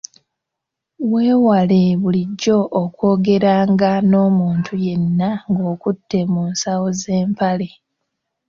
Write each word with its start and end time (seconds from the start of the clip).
Weewale 1.11 1.81
bulijjo 2.01 2.59
okwogeranga 2.81 3.91
n’omuntu 4.09 4.71
yenna 4.85 5.29
ng’okutte 5.51 6.19
mu 6.31 6.41
nsawo 6.51 6.87
z’empale. 6.99 7.69